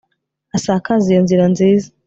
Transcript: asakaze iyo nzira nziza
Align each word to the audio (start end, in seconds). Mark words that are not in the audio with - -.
asakaze 0.57 1.07
iyo 1.09 1.21
nzira 1.25 1.45
nziza 1.53 1.87